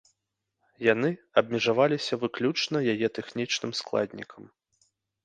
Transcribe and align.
Яны 0.93 1.09
абмежаваліся 1.41 2.13
выключна 2.23 2.77
яе 2.95 3.07
тэхнічным 3.19 3.71
складнікам. 3.81 4.43